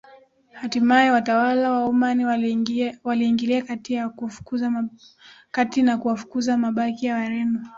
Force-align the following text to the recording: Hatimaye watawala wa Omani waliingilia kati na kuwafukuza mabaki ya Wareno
Hatimaye 0.53 1.11
watawala 1.11 1.71
wa 1.71 1.83
Omani 1.85 2.25
waliingilia 3.05 3.61
kati 5.51 5.81
na 5.81 5.97
kuwafukuza 5.97 6.57
mabaki 6.57 7.05
ya 7.05 7.15
Wareno 7.15 7.63